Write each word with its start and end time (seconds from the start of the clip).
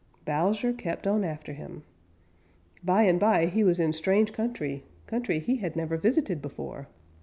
Bowser 0.25 0.73
kept 0.73 1.05
on 1.05 1.23
after 1.23 1.53
him. 1.53 1.83
By 2.83 3.03
and 3.03 3.19
by 3.19 3.45
he 3.45 3.63
was 3.63 3.79
in 3.79 3.93
strange 3.93 4.33
country, 4.33 4.83
country 5.05 5.37
he 5.37 5.57
had 5.57 5.75
never 5.75 5.95
visited 5.95 6.41
before. 6.41 6.87